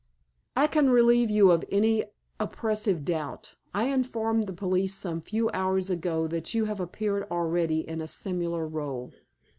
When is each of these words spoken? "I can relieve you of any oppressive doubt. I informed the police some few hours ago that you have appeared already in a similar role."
"I 0.57 0.65
can 0.65 0.89
relieve 0.89 1.29
you 1.29 1.51
of 1.51 1.63
any 1.69 2.05
oppressive 2.39 3.05
doubt. 3.05 3.53
I 3.71 3.83
informed 3.85 4.47
the 4.47 4.51
police 4.51 4.95
some 4.95 5.21
few 5.21 5.51
hours 5.51 5.91
ago 5.91 6.25
that 6.25 6.55
you 6.55 6.65
have 6.65 6.79
appeared 6.79 7.27
already 7.29 7.87
in 7.87 8.01
a 8.01 8.07
similar 8.07 8.65
role." 8.67 9.13